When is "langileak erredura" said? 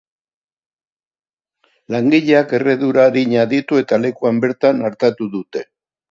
1.95-3.03